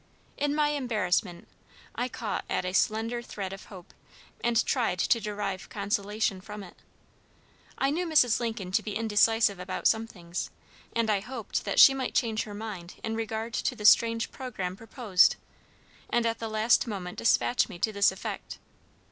[0.35, 1.47] In my embarrassment,
[1.93, 3.93] I caught at a slender thread of hope,
[4.43, 6.75] and tried to derive consolation from it.
[7.77, 8.39] I knew Mrs.
[8.39, 10.49] Lincoln to be indecisive about some things,
[10.95, 14.75] and I hoped that she might change her mind in regard to the strange programme
[14.75, 15.35] proposed,
[16.09, 18.57] and at the last moment despatch me to this effect.